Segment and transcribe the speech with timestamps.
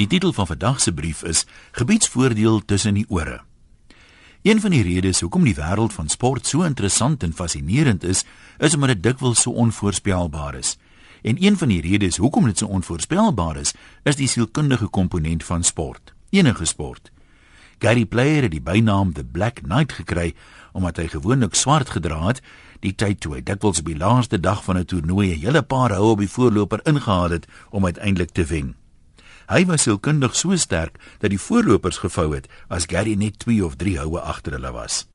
[0.00, 1.46] Die titel van vandag se brief is
[1.76, 3.40] Gebiedsvoordeel tussen die ore.
[4.42, 8.24] Een van die redes hoekom die wêreld van sport so interessant en fascinerend is,
[8.58, 10.78] is omdat dit dikwels so onvoorspelbaar is.
[11.22, 15.64] En een van die redes hoekom dit so onvoorspelbaar is, is die sielkundige komponent van
[15.64, 16.14] sport.
[16.30, 17.12] Enige sport.
[17.78, 20.34] Gary Player het die bynaam The Black Knight gekry
[20.72, 22.40] omdat hy gewoonlik swart gedra het,
[22.80, 25.92] die tyd toe hy dikwels op die laaste dag van 'n toernooi 'n hele paar
[25.92, 28.80] houe op die voorloper ingehaal het om uiteindelik te wen.
[29.50, 33.74] Hy was sielkundig so sterk dat die voorlopers gevou het as Gary net 2 of
[33.80, 35.08] 3 houe agter hulle was.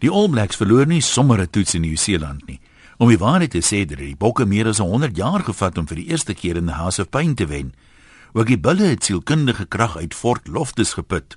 [0.00, 2.60] Die All Blacks verloor nie sommer 'n toets in Nieu-Seeland nie.
[2.98, 5.96] Om die waarheid te sê, het die Bokke meer as 100 jaar gevat om vir
[5.96, 7.72] die eerste keer in die House of Pain te wen.
[8.32, 11.36] Ook die Bulle het sielkundige krag uit Fort Loftus geput.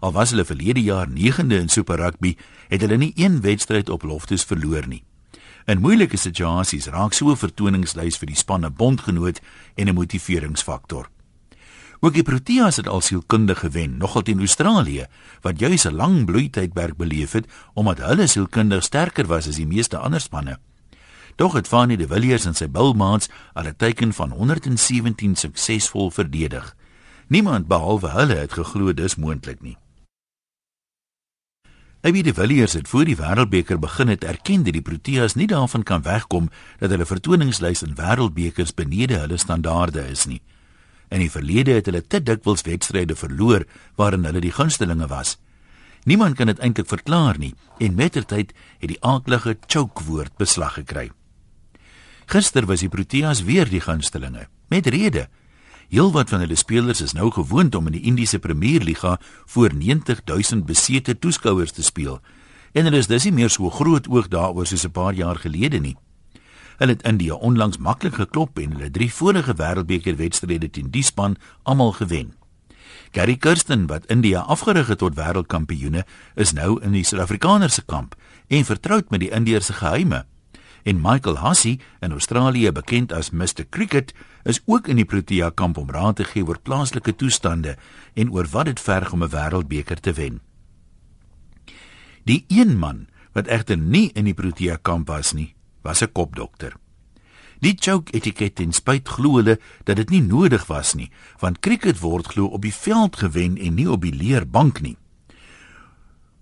[0.00, 2.36] Al was hulle verlede jaar 9de in Super Rugby,
[2.68, 5.04] het hulle nie een wedstryd op Loftus verloor nie.
[5.66, 9.40] In moeilike situasies raak so 'n vertoningslys vir die spanne bondgenoot
[9.74, 11.10] en 'n motiveringsfaktor.
[12.00, 15.06] Ook die Proteas het al sielkundig gewen, nogal teen Australië,
[15.42, 19.98] wat juis 'n lang bloeitydperk beleef het omdat hulle sielkundig sterker was as die meeste
[19.98, 20.58] ander spanne.
[21.36, 26.76] Tog het Fanie de Villiers en sy bilmaats al 'n teken van 117 suksesvol verdedig.
[27.26, 29.76] Niemand behalwe hulle het geglo dis moontlik nie.
[32.06, 35.82] Aby de Villiers het voor die Wêreldbeker begin het erken dat die Proteas nie daarvan
[35.82, 40.38] kan wegkom dat hulle vertoningslys in Wêreldbekers benede hulle standaarde is nie.
[41.10, 43.64] In die verlede het hulle te dikwels wedstryde verloor
[43.98, 45.34] waarin hulle die gunstelinge was.
[46.06, 51.08] Niemand kan dit eintlik verklaar nie en mettertyd het die aaklige choke woord beslag gekry.
[52.30, 55.26] Gister was die Proteas weer die gunstelinge met rede.
[55.86, 61.18] Heelwat van hulle spelers is nou gewoond om in die Indiese Premierliga voor 90000 besete
[61.18, 62.18] toeskouers te speel.
[62.72, 65.78] En hulle is dus nie meer so groot oog daaroor soos 'n paar jaar gelede
[65.78, 65.96] nie.
[66.78, 71.36] Hulle het India onlangs maklik geklop en hulle drie vorige wêreldbeker wedstryde teen die span
[71.62, 72.34] almal gewen.
[73.12, 78.14] Gary Kirsten wat India afgerig het tot wêreldkampioene, is nou in die Suid-Afrikaners se kamp
[78.48, 80.26] en vertroud met die Indiërs se geheime
[80.86, 85.78] en Michael Hussey in Australië bekend as Mr Cricket is ook in die Protea kamp
[85.82, 87.74] om raad te gee oor plaaslike toestande
[88.14, 90.40] en oor wat dit verg om 'n wêreldbeker te wen.
[92.24, 96.76] Die een man wat egter nie in die Protea kamp was nie, was 'n kopdokter.
[97.58, 102.00] Die choke etiket ten spyt glo hulle dat dit nie nodig was nie, want cricket
[102.00, 104.96] word glo op die veld gewen en nie op die leerbank nie.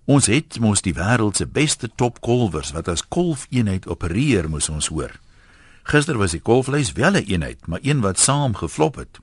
[0.05, 5.15] Ons het mos die wêreld se beste topkolwers wat as kolfeenheid opereer, moes ons hoor.
[5.89, 9.19] Gister was die kolflys wel 'n een eenheid, maar een wat saam geflop het.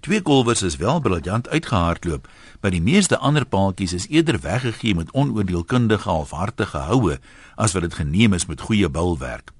[0.00, 2.28] Twee kolwers is wel briljant uitgehardloop,
[2.60, 7.18] maar die meeste ander paaltjies is eerder weggegee met onoordeelkundige halfhartige houe
[7.56, 9.50] as wat dit geneem is met goeie bilwerk.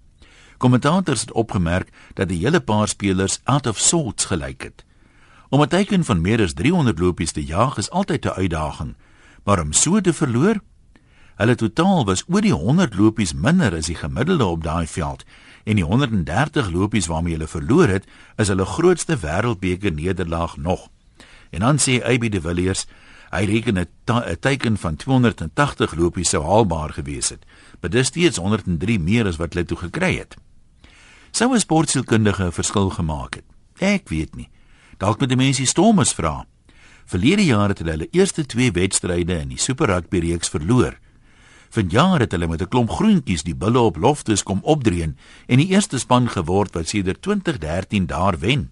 [0.57, 4.85] Kommentators het opgemerk dat die hele paar spelers out of sorts gelyk het.
[5.49, 8.95] Om 'n teiken van meer as 300 lopies te jaag is altyd 'n uitdaging
[9.47, 10.59] maar om so te verloor?
[11.37, 15.23] Hulle totaal was oor die 100 lopies minder as die gemiddelde op daai veld.
[15.65, 18.09] En die 130 lopies waarmee hulle verloor het
[18.43, 20.89] is hulle grootste wêreldbeker nederlaag nog.
[21.51, 22.87] En dan sê AB de Villiers
[23.31, 27.45] hy reken 'n teiken van 280 lopies sou haalbaar gewees het.
[27.81, 30.37] Maar dis steeds 103 meer as wat hulle toe gekry het.
[31.31, 33.45] Sou 'n sportsielkundige 'n verskil gemaak het?
[33.79, 34.49] Ek weet nie.
[34.99, 36.47] Dalk met die mense stormers vra
[37.07, 40.97] Verlede jaar het hulle hulle eerste twee wedstryde in die Super Rugby reeks verloor.
[41.71, 45.69] Vanjaar het hulle met 'n klomp groentjies die bulle op Loftus kom opdreën en die
[45.69, 48.71] eerste span geword wat sedert 2013 daar wen.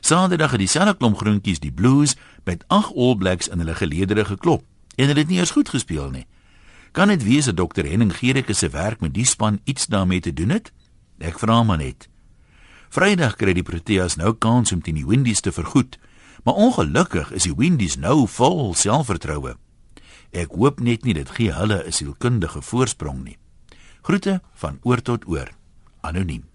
[0.00, 4.64] Saterdag het dieselfde klomp groentjies die Blues met 8 All Blacks in hulle geleedere geklop
[4.96, 6.26] en hulle het nie eens goed gespeel nie.
[6.92, 10.32] Kan dit wees dat Dr Henning Gericke se werk met die span iets daarmee te
[10.32, 10.72] doen het?
[11.18, 12.08] Ek vra maar net.
[12.88, 15.98] Vrydag kry die Proteas nou kans om teen die Windies te vergoed.
[16.44, 19.56] Maar ongelukkig is die Windies nou vol selfvertroue.
[20.34, 23.38] Ek hoop net nie dit gee hulle 'n sielkundige voorsprong nie.
[24.02, 25.48] Groete van oor tot oor.
[26.00, 26.53] Anoniem.